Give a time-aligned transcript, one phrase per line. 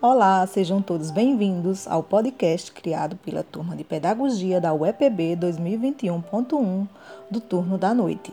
[0.00, 6.86] Olá, sejam todos bem-vindos ao podcast criado pela turma de Pedagogia da UEPB 2021.1
[7.28, 8.32] do turno da noite.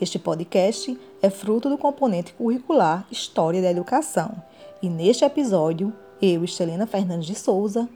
[0.00, 4.34] Este podcast é fruto do componente curricular História da Educação
[4.82, 7.88] e neste episódio, eu, Estelena Fernandes de Souza,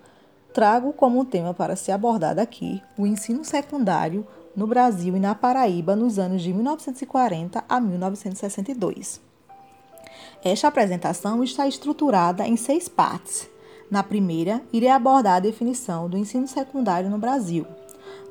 [0.55, 4.25] trago como tema para ser abordado aqui o ensino secundário
[4.55, 9.30] no Brasil e na Paraíba nos anos de 1940 a 1962.
[10.43, 13.49] Esta apresentação está estruturada em seis partes.
[13.91, 17.67] Na primeira, irei abordar a definição do ensino secundário no Brasil.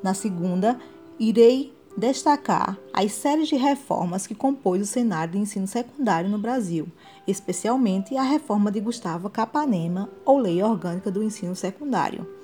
[0.02, 0.76] Na segunda,
[1.18, 6.88] irei destacar as séries de reformas que compôs o cenário de ensino secundário no Brasil,
[7.26, 12.39] especialmente a reforma de Gustavo Capanema, ou Lei Orgânica do Ensino Secundário.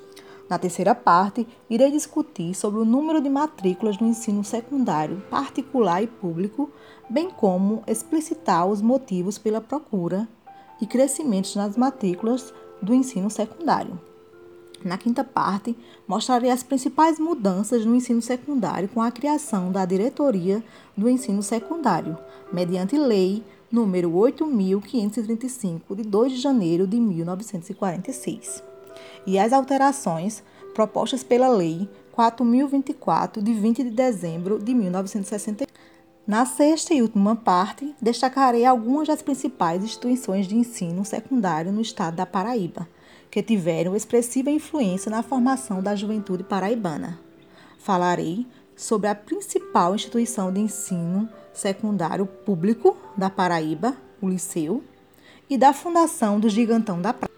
[0.48, 6.06] Na terceira parte, irei discutir sobre o número de matrículas no ensino secundário particular e
[6.06, 6.70] público,
[7.10, 10.28] bem como explicitar os motivos pela procura
[10.80, 13.98] e crescimento nas matrículas do ensino secundário.
[14.84, 20.62] Na quinta parte, mostrarei as principais mudanças no ensino secundário com a criação da Diretoria
[20.96, 22.16] do Ensino Secundário,
[22.52, 28.75] mediante lei número 8535 de 2 de janeiro de 1946
[29.26, 30.42] e as alterações
[30.74, 35.66] propostas pela Lei 4024, de 20 de dezembro de 1960.
[36.26, 42.16] Na sexta e última parte, destacarei algumas das principais instituições de ensino secundário no estado
[42.16, 42.88] da Paraíba,
[43.30, 47.18] que tiveram expressiva influência na formação da juventude paraibana.
[47.78, 54.82] Falarei sobre a principal instituição de ensino secundário público da Paraíba, o Liceu,
[55.48, 57.34] e da fundação do Gigantão da Praia.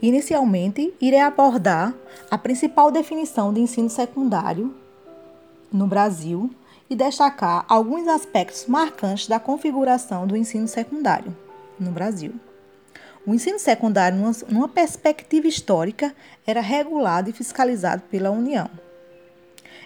[0.00, 1.92] Inicialmente, irei abordar
[2.30, 4.72] a principal definição de ensino secundário
[5.72, 6.50] no Brasil
[6.88, 11.36] e destacar alguns aspectos marcantes da configuração do ensino secundário
[11.80, 12.32] no Brasil.
[13.26, 16.14] O ensino secundário, numa perspectiva histórica,
[16.46, 18.70] era regulado e fiscalizado pela União.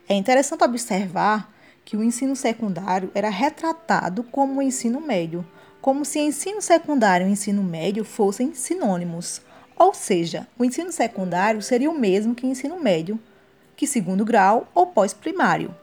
[0.07, 1.51] É interessante observar
[1.87, 5.45] que o ensino secundário era retratado como o ensino médio,
[5.81, 9.41] como se ensino secundário e ensino médio fossem sinônimos
[9.83, 13.19] ou seja, o ensino secundário seria o mesmo que ensino médio,
[13.75, 15.75] que segundo grau ou pós-primário.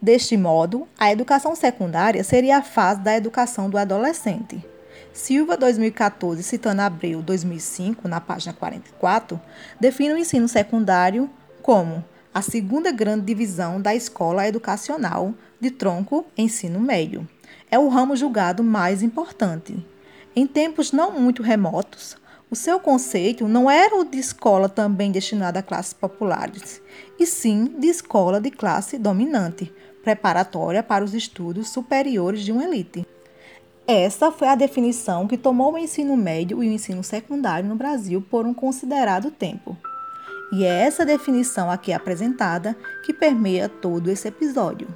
[0.00, 4.64] Deste modo, a educação secundária seria a fase da educação do adolescente.
[5.12, 9.40] Silva 2014, citando Abreu 2005, na página 44,
[9.80, 11.28] define o ensino secundário
[11.62, 17.28] como a segunda grande divisão da escola educacional de tronco ensino médio.
[17.68, 19.84] É o ramo julgado mais importante.
[20.34, 22.16] Em tempos não muito remotos,
[22.52, 26.82] o seu conceito não era o de escola também destinada a classes populares,
[27.18, 29.72] e sim de escola de classe dominante,
[30.04, 33.06] preparatória para os estudos superiores de uma elite.
[33.86, 38.20] Essa foi a definição que tomou o ensino médio e o ensino secundário no Brasil
[38.20, 39.74] por um considerado tempo.
[40.52, 44.88] E é essa definição aqui apresentada que permeia todo esse episódio.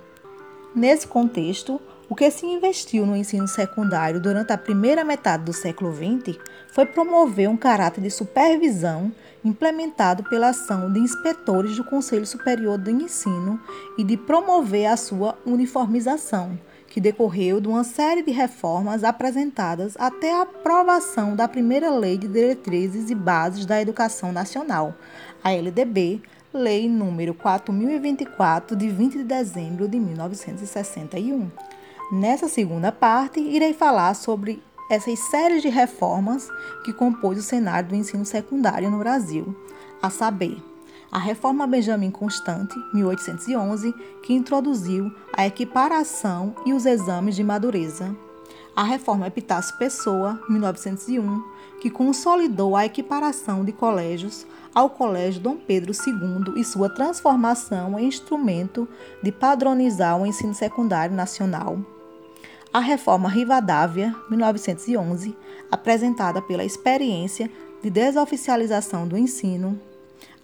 [0.74, 5.92] Nesse contexto, o que se investiu no ensino secundário durante a primeira metade do século
[5.92, 9.12] XX foi promover um caráter de supervisão
[9.44, 13.60] implementado pela ação de inspetores do Conselho Superior do Ensino
[13.98, 16.58] e de promover a sua uniformização,
[16.88, 22.28] que decorreu de uma série de reformas apresentadas até a aprovação da primeira Lei de
[22.28, 24.94] Diretrizes e Bases da Educação Nacional,
[25.42, 26.22] a LDB,
[26.52, 31.50] Lei número 4024 de 20 de dezembro de 1961.
[32.10, 36.48] Nessa segunda parte, irei falar sobre essas séries de reformas
[36.84, 39.56] que compôs o cenário do ensino secundário no Brasil,
[40.00, 40.62] a saber,
[41.10, 48.14] a Reforma Benjamin Constante, 1811, que introduziu a equiparação e os exames de madureza.
[48.76, 51.42] A Reforma Epitácio Pessoa, 1901,
[51.80, 58.06] que consolidou a equiparação de colégios ao Colégio Dom Pedro II e sua transformação em
[58.06, 58.86] instrumento
[59.20, 61.95] de padronizar o ensino secundário nacional
[62.76, 65.34] a reforma Rivadavia, 1911,
[65.70, 67.50] apresentada pela experiência
[67.82, 69.80] de desoficialização do ensino,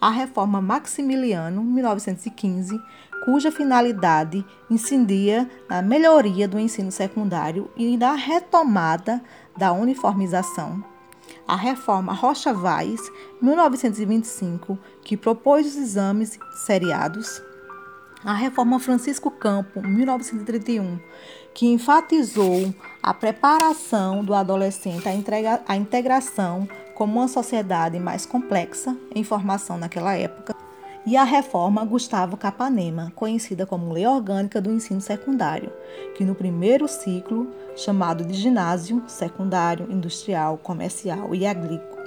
[0.00, 2.80] a reforma Maximiliano, 1915,
[3.26, 9.22] cuja finalidade incidia na melhoria do ensino secundário e na retomada
[9.54, 10.82] da uniformização.
[11.46, 12.98] A reforma Rocha Vaz,
[13.42, 17.42] 1925, que propôs os exames seriados.
[18.24, 21.00] A reforma Francisco Campo, 1931,
[21.52, 22.72] que enfatizou
[23.02, 25.08] a preparação do adolescente
[25.66, 30.54] à, integração como uma sociedade mais complexa em formação naquela época,
[31.04, 35.72] e a reforma Gustavo Capanema, conhecida como Lei Orgânica do Ensino Secundário,
[36.14, 41.44] que no primeiro ciclo, chamado de ginásio, secundário, industrial, comercial e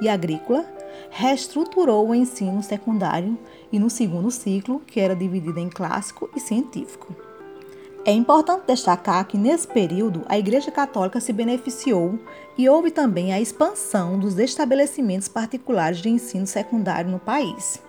[0.08, 0.66] agrícola,
[1.10, 3.38] reestruturou o ensino secundário
[3.76, 7.16] e no segundo ciclo, que era dividido em clássico e científico.
[8.04, 12.20] É importante destacar que nesse período a Igreja Católica se beneficiou
[12.58, 17.84] e houve também a expansão dos estabelecimentos particulares de ensino secundário no país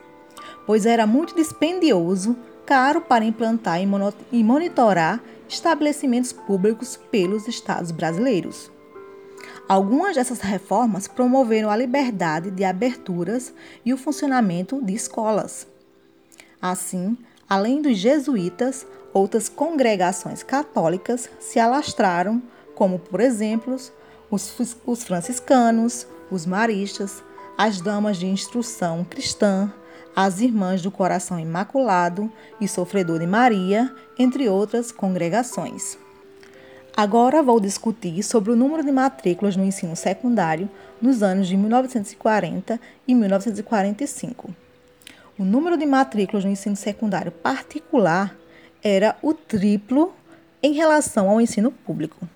[0.66, 2.36] pois era muito dispendioso,
[2.66, 8.70] caro para implantar e monitorar estabelecimentos públicos pelos estados brasileiros.
[9.68, 13.54] Algumas dessas reformas promoveram a liberdade de aberturas
[13.84, 15.66] e o funcionamento de escolas.
[16.68, 17.16] Assim,
[17.48, 22.42] além dos jesuítas, outras congregações católicas se alastraram,
[22.74, 23.76] como, por exemplo,
[24.28, 27.22] os, os franciscanos, os maristas,
[27.56, 29.72] as damas de instrução cristã,
[30.14, 32.28] as Irmãs do Coração Imaculado
[32.60, 35.96] e Sofredor de Maria, entre outras congregações.
[36.96, 40.68] Agora vou discutir sobre o número de matrículas no ensino secundário
[41.00, 44.65] nos anos de 1940 e 1945.
[45.38, 48.34] O número de matrículas no ensino secundário particular
[48.82, 50.14] era o triplo
[50.62, 52.26] em relação ao ensino público.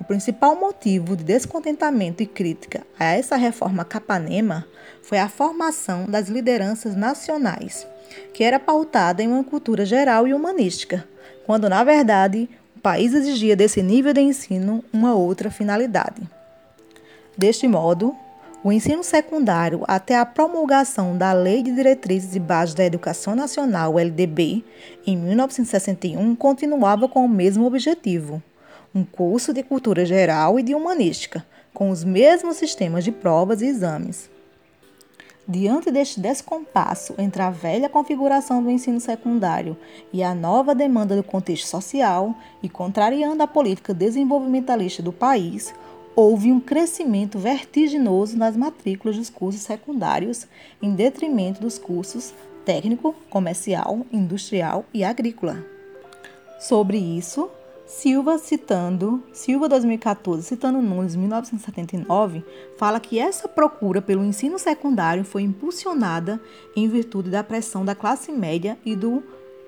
[0.00, 4.66] O principal motivo de descontentamento e crítica a essa reforma Capanema
[5.02, 7.86] foi a formação das lideranças nacionais,
[8.32, 11.06] que era pautada em uma cultura geral e humanística,
[11.44, 16.22] quando na verdade o país exigia desse nível de ensino uma outra finalidade.
[17.36, 18.16] Deste modo,
[18.66, 23.96] o ensino secundário, até a promulgação da Lei de Diretrizes e Bases da Educação Nacional,
[23.96, 24.64] LDB,
[25.06, 28.42] em 1961, continuava com o mesmo objetivo
[28.92, 33.66] um curso de cultura geral e de humanística, com os mesmos sistemas de provas e
[33.66, 34.28] exames.
[35.46, 39.76] Diante deste descompasso entre a velha configuração do ensino secundário
[40.12, 45.72] e a nova demanda do contexto social, e contrariando a política desenvolvimentalista do país,
[46.16, 50.48] houve um crescimento vertiginoso nas matrículas dos cursos secundários,
[50.80, 52.32] em detrimento dos cursos
[52.64, 55.64] técnico, comercial, industrial e agrícola.
[56.58, 57.48] Sobre isso,
[57.86, 62.44] Silva citando, Silva 2014, citando Nunes 1979,
[62.76, 66.40] fala que essa procura pelo ensino secundário foi impulsionada
[66.74, 69.22] em virtude da pressão da classe média e do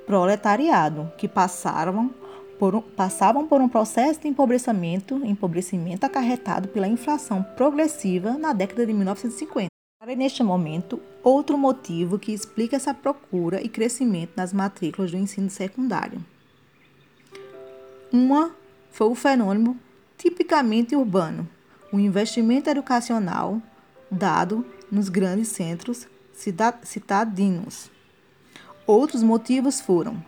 [0.04, 2.10] proletariado, que passaram
[2.58, 8.84] por um, passavam por um processo de empobrecimento, empobrecimento acarretado pela inflação progressiva na década
[8.84, 9.68] de 1950.
[10.00, 15.50] Para neste momento, outro motivo que explica essa procura e crescimento nas matrículas do ensino
[15.50, 16.24] secundário.
[18.12, 18.54] Uma
[18.90, 19.78] foi o fenômeno
[20.16, 21.48] tipicamente urbano,
[21.92, 23.60] o investimento educacional
[24.10, 26.06] dado nos grandes centros
[26.82, 27.90] citadinos.
[28.86, 30.22] Outros motivos foram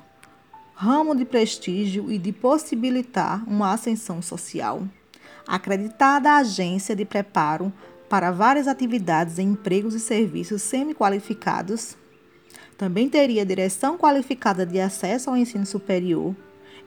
[0.82, 4.82] ramo de prestígio e de possibilitar uma ascensão social,
[5.46, 7.70] acreditada agência de preparo
[8.08, 11.98] para várias atividades em empregos e serviços semi-qualificados.
[12.78, 16.34] Também teria direção qualificada de acesso ao ensino superior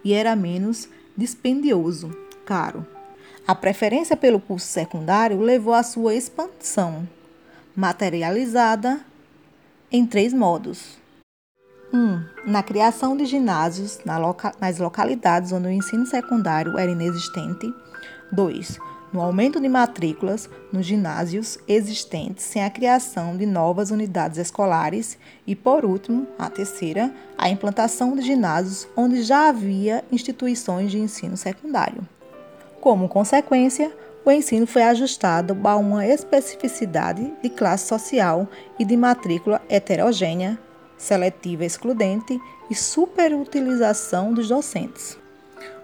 [0.03, 2.09] e era menos dispendioso,
[2.47, 2.83] caro.
[3.45, 7.07] A preferência pelo curso secundário levou à sua expansão,
[7.75, 9.05] materializada
[9.91, 11.02] em três modos.
[11.93, 11.97] 1.
[11.97, 13.99] Um, na criação de ginásios
[14.59, 17.73] nas localidades onde o ensino secundário era inexistente.
[18.31, 18.79] 2
[19.13, 25.55] no aumento de matrículas nos ginásios existentes sem a criação de novas unidades escolares e,
[25.55, 32.01] por último, a terceira, a implantação de ginásios onde já havia instituições de ensino secundário.
[32.81, 38.47] Como consequência, o ensino foi ajustado a uma especificidade de classe social
[38.79, 40.57] e de matrícula heterogênea,
[41.03, 45.17] seletiva excludente e superutilização dos docentes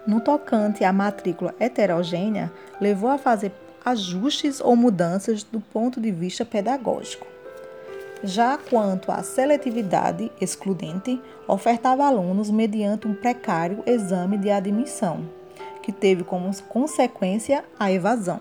[0.06, 3.52] no tocante à matrícula heterogênea, levou a fazer
[3.84, 7.26] ajustes ou mudanças do ponto de vista pedagógico.
[8.22, 15.24] Já quanto à seletividade excludente, ofertava alunos mediante um precário exame de admissão,
[15.82, 18.40] que teve como consequência a evasão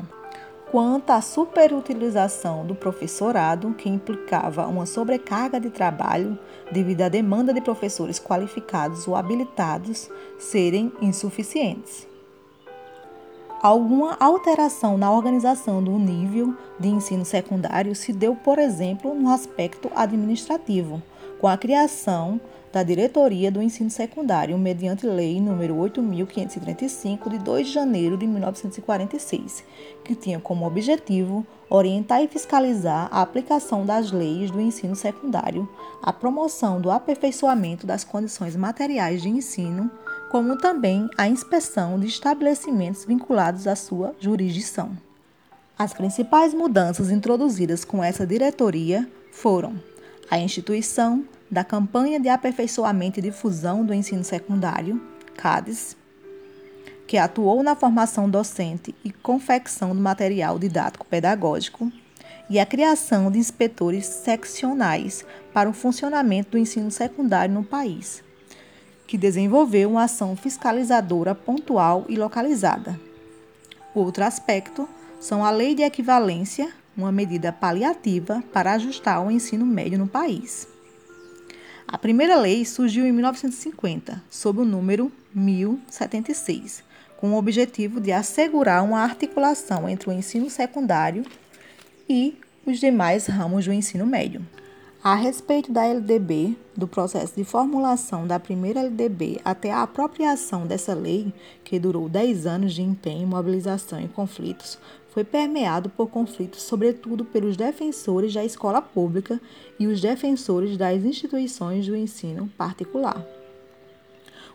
[0.71, 6.38] quanto à superutilização do professorado, que implicava uma sobrecarga de trabalho
[6.71, 12.07] devido à demanda de professores qualificados ou habilitados serem insuficientes.
[13.61, 19.91] Alguma alteração na organização do nível de ensino secundário se deu, por exemplo, no aspecto
[19.93, 21.01] administrativo,
[21.39, 22.39] com a criação
[22.72, 29.63] da Diretoria do Ensino Secundário, mediante Lei nº 8.535, de 2 de janeiro de 1946,
[30.03, 35.67] que tinha como objetivo orientar e fiscalizar a aplicação das leis do ensino secundário,
[36.01, 39.89] a promoção do aperfeiçoamento das condições materiais de ensino,
[40.31, 44.91] como também a inspeção de estabelecimentos vinculados à sua jurisdição.
[45.77, 49.75] As principais mudanças introduzidas com essa diretoria foram
[50.29, 55.01] a instituição da Campanha de Aperfeiçoamento e Difusão do Ensino Secundário,
[55.36, 55.98] CADES,
[57.07, 61.91] que atuou na formação docente e confecção do material didático pedagógico,
[62.48, 68.24] e a criação de inspetores seccionais para o funcionamento do ensino secundário no país,
[69.05, 73.00] que desenvolveu uma ação fiscalizadora pontual e localizada.
[73.93, 79.98] Outro aspecto são a Lei de Equivalência, uma medida paliativa para ajustar o ensino médio
[79.98, 80.68] no país.
[81.88, 86.84] A primeira lei surgiu em 1950, sob o número 1076,
[87.18, 91.25] com o objetivo de assegurar uma articulação entre o ensino secundário
[92.08, 94.46] e os demais ramos do ensino médio.
[95.01, 100.94] A respeito da LDB, do processo de formulação da primeira LDB até a apropriação dessa
[100.94, 104.77] lei, que durou 10 anos de empenho, mobilização e conflitos,
[105.12, 109.39] foi permeado por conflitos, sobretudo pelos defensores da escola pública
[109.80, 113.25] e os defensores das instituições do ensino particular.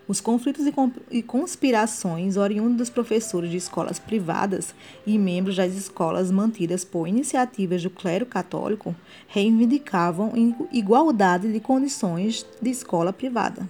[0.06, 0.66] Os conflitos
[1.10, 4.74] e conspirações oriundos dos professores de escolas privadas
[5.06, 8.94] e membros das escolas mantidas por iniciativas do clero católico
[9.26, 10.32] reivindicavam
[10.70, 13.66] igualdade de condições de escola privada.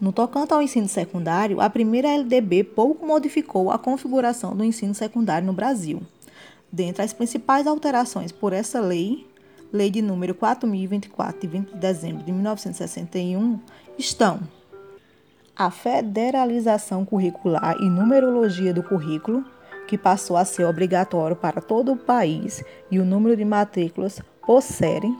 [0.00, 5.46] No tocante ao ensino secundário, a primeira LDB pouco modificou a configuração do ensino secundário
[5.46, 6.00] no Brasil.
[6.72, 9.26] Dentre as principais alterações por essa lei,
[9.72, 13.60] Lei de número 4024 de 20 de dezembro de 1961,
[13.96, 14.40] estão
[15.56, 19.44] a federalização curricular e numerologia do currículo,
[19.86, 24.60] que passou a ser obrigatório para todo o país, e o número de matrículas por
[24.60, 25.16] série,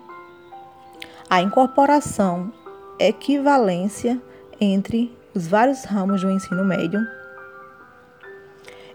[1.28, 2.52] a incorporação,
[2.98, 4.20] equivalência
[4.60, 7.00] entre os vários ramos do ensino médio,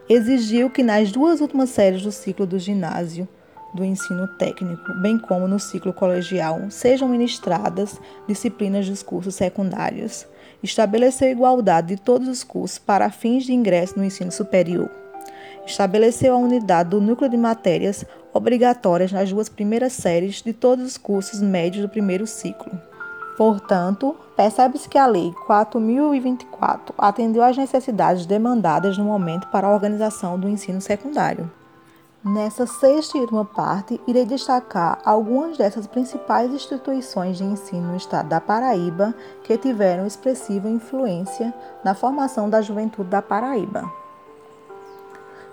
[0.07, 3.27] exigiu que nas duas últimas séries do ciclo do ginásio
[3.73, 10.25] do ensino técnico, bem como no ciclo colegial, sejam ministradas disciplinas dos cursos secundários.
[10.63, 14.89] Estabeleceu igualdade de todos os cursos para fins de ingresso no ensino superior.
[15.65, 20.97] Estabeleceu a unidade do núcleo de matérias obrigatórias nas duas primeiras séries de todos os
[20.97, 22.71] cursos médios do primeiro ciclo.
[23.37, 30.39] Portanto, percebe-se que a Lei 4024 atendeu às necessidades demandadas no momento para a organização
[30.39, 31.51] do ensino secundário.
[32.23, 38.29] Nessa sexta e última parte, irei destacar algumas dessas principais instituições de ensino no estado
[38.29, 39.13] da Paraíba
[39.43, 43.91] que tiveram expressiva influência na formação da juventude da Paraíba.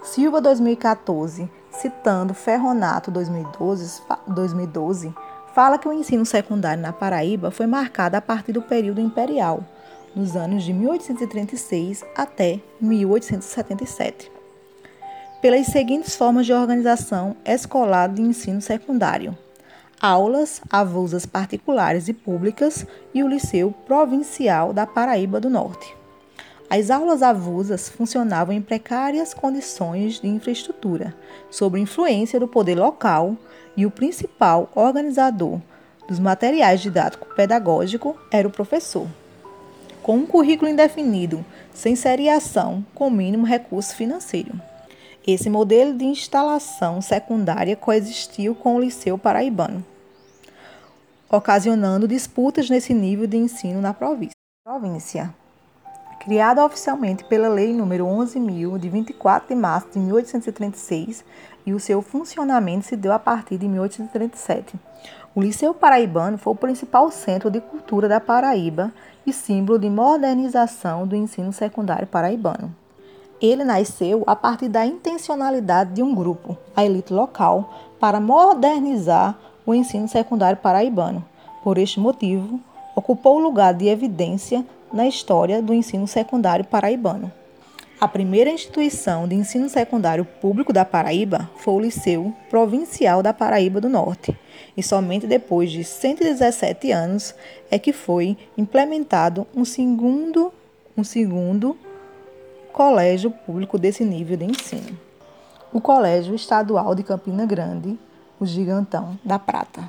[0.02, 5.14] Silva 2014, citando Ferronato 2012, 2012
[5.54, 9.64] fala que o ensino secundário na Paraíba foi marcado a partir do período imperial,
[10.14, 14.30] nos anos de 1836 até 1877,
[15.40, 19.36] pelas seguintes formas de organização escolar de ensino secundário:
[20.00, 25.94] aulas avulsas particulares e públicas e o Liceu Provincial da Paraíba do Norte.
[26.70, 31.14] As aulas avulsas funcionavam em precárias condições de infraestrutura,
[31.50, 33.36] sob influência do poder local
[33.76, 35.60] e o principal organizador
[36.08, 39.06] dos materiais didático-pedagógico era o professor.
[40.02, 44.60] Com um currículo indefinido, sem seriação, com mínimo recurso financeiro.
[45.24, 49.84] Esse modelo de instalação secundária coexistiu com o Liceu Paraibano,
[51.30, 55.32] ocasionando disputas nesse nível de ensino na província.
[56.18, 61.24] Criada oficialmente pela Lei nº 11.000, de 24 de março de 1836,
[61.64, 64.74] e o seu funcionamento se deu a partir de 1837.
[65.34, 68.92] O Liceu Paraibano foi o principal centro de cultura da Paraíba
[69.26, 72.74] e símbolo de modernização do ensino secundário paraibano.
[73.40, 79.74] Ele nasceu a partir da intencionalidade de um grupo, a elite local, para modernizar o
[79.74, 81.24] ensino secundário paraibano.
[81.64, 82.60] Por este motivo,
[82.94, 87.32] ocupou o lugar de evidência na história do ensino secundário paraibano.
[88.02, 93.80] A primeira instituição de ensino secundário público da Paraíba foi o Liceu Provincial da Paraíba
[93.80, 94.36] do Norte,
[94.76, 97.32] e somente depois de 117 anos
[97.70, 100.52] é que foi implementado um segundo,
[100.96, 101.78] um segundo
[102.72, 104.98] colégio público desse nível de ensino.
[105.72, 107.96] O Colégio Estadual de Campina Grande,
[108.40, 109.88] o Gigantão da Prata.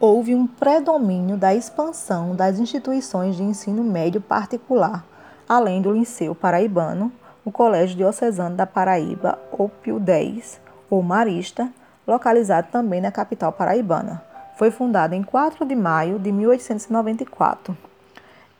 [0.00, 5.06] houve um predomínio da expansão das instituições de ensino médio particular,
[5.52, 7.12] além do Liceu Paraibano,
[7.44, 11.70] o Colégio Diocesano da Paraíba, ou Pio X, ou Marista,
[12.06, 14.22] localizado também na capital paraibana.
[14.56, 17.76] Foi fundado em 4 de maio de 1894.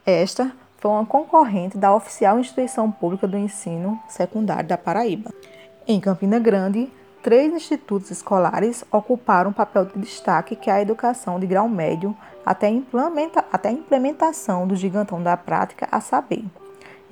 [0.05, 5.31] Esta foi uma concorrente da oficial Instituição Pública do Ensino Secundário da Paraíba.
[5.89, 11.41] Em Campina Grande, três institutos escolares ocuparam um papel de destaque que é a educação
[11.41, 12.71] de grau médio até,
[13.51, 16.45] até a implementação do gigantão da prática, a saber,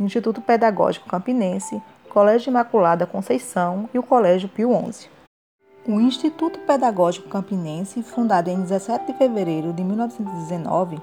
[0.03, 5.11] Instituto Pedagógico Campinense, Colégio Imaculada Conceição e o Colégio Pio XI.
[5.87, 10.99] O Instituto Pedagógico Campinense, fundado em 17 de fevereiro de 1919,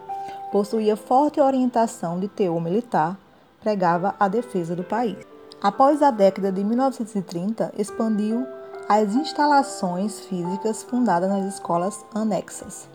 [0.51, 3.16] possuía forte orientação de teor militar,
[3.62, 5.18] pregava a defesa do país.
[5.62, 8.48] Após a década de 1930, expandiu
[8.89, 12.89] as instalações físicas fundadas nas escolas anexas.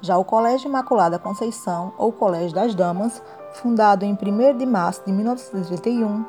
[0.00, 3.22] Já o Colégio Imaculada Conceição, ou Colégio das Damas,
[3.58, 6.24] fundado em 1 de março de 1931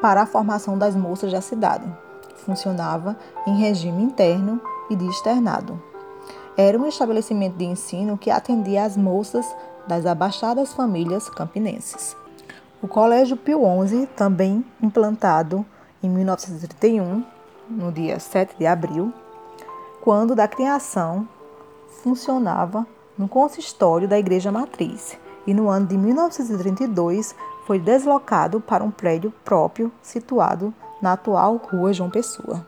[0.00, 1.84] para a formação das moças da cidade.
[2.36, 5.80] Funcionava em regime interno e de externado.
[6.56, 9.46] Era um estabelecimento de ensino que atendia as moças
[9.86, 12.16] das abastadas famílias campinenses.
[12.82, 15.64] O Colégio Pio XI, também implantado
[16.02, 17.24] em 1931,
[17.68, 19.12] no dia 7 de abril,
[20.00, 21.28] quando da criação
[22.02, 22.86] funcionava
[23.18, 25.18] no consistório da Igreja Matriz
[25.50, 27.34] e no ano de 1932
[27.66, 32.64] foi deslocado para um prédio próprio situado na atual Rua João Pessoa.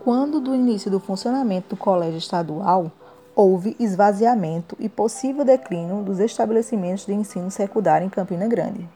[0.00, 2.92] Quando do início do funcionamento do colégio estadual,
[3.34, 8.86] houve esvaziamento e possível declínio dos estabelecimentos de ensino secundário em Campina Grande,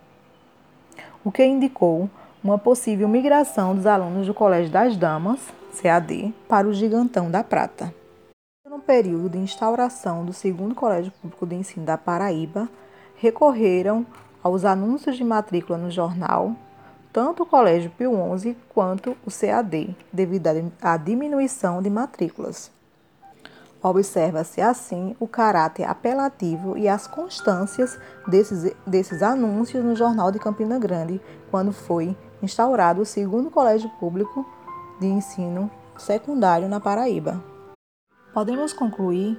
[1.24, 2.10] o que indicou
[2.44, 5.40] uma possível migração dos alunos do Colégio das Damas,
[5.80, 7.92] CAD, para o Gigantão da Prata.
[8.68, 12.68] No período de instauração do segundo Colégio Público de Ensino da Paraíba,
[13.18, 14.06] recorreram
[14.42, 16.56] aos anúncios de matrícula no jornal
[17.12, 20.48] tanto o Colégio Pio XI quanto o CAD, devido
[20.80, 22.70] à diminuição de matrículas.
[23.82, 30.78] Observa-se assim o caráter apelativo e as constâncias desses, desses anúncios no Jornal de Campina
[30.78, 31.20] Grande,
[31.50, 34.46] quando foi instaurado o segundo colégio público
[35.00, 37.42] de ensino secundário na Paraíba.
[38.34, 39.38] Podemos concluir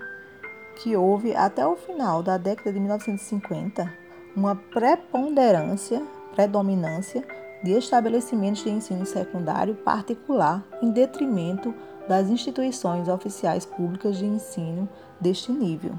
[0.79, 3.91] que houve, até o final da década de 1950,
[4.35, 6.01] uma preponderância,
[6.33, 7.23] predominância
[7.61, 11.73] de estabelecimentos de ensino secundário particular em detrimento
[12.07, 14.87] das instituições oficiais públicas de ensino
[15.19, 15.91] deste nível.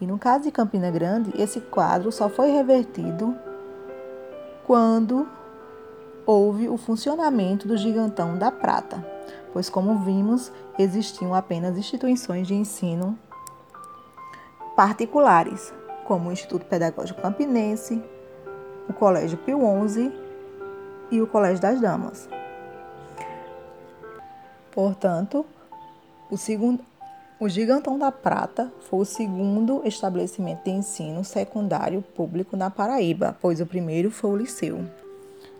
[0.00, 3.36] E no caso de Campina Grande, esse quadro só foi revertido
[4.66, 5.28] quando
[6.26, 9.04] houve o funcionamento do Gigantão da Prata,
[9.52, 13.16] pois, como vimos, existiam apenas instituições de ensino
[14.80, 15.74] particulares,
[16.06, 18.02] como o Instituto Pedagógico Campinense,
[18.88, 20.10] o Colégio Pio XI
[21.10, 22.26] e o Colégio das Damas.
[24.72, 25.44] Portanto,
[26.30, 26.82] o, segundo,
[27.38, 33.60] o Gigantão da Prata foi o segundo estabelecimento de ensino secundário público na Paraíba, pois
[33.60, 34.86] o primeiro foi o Liceu.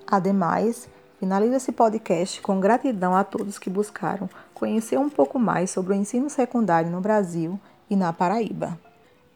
[0.06, 5.92] Ademais, finalizo esse podcast com gratidão a todos que buscaram conhecer um pouco mais sobre
[5.92, 8.78] o ensino secundário no Brasil e na Paraíba.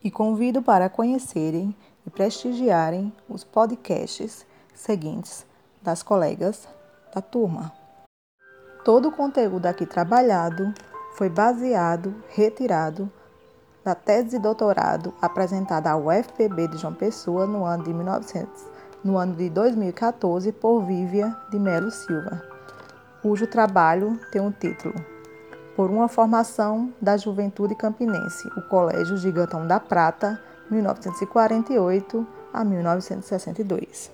[0.04, 1.74] E convido para conhecerem
[2.06, 5.46] e prestigiarem os podcasts seguintes
[5.80, 6.68] das colegas
[7.14, 7.72] da turma.
[8.84, 10.74] Todo o conteúdo aqui trabalhado
[11.16, 13.10] foi baseado, retirado
[13.82, 18.62] da tese de doutorado apresentada à UFPB de João Pessoa no ano de 1900,
[19.02, 22.42] no ano de 2014 por Vívia de Melo Silva,
[23.22, 25.13] cujo trabalho tem o título
[25.76, 34.12] Por uma formação da juventude campinense, o Colégio Gigantão da Prata, 1948 a 1962.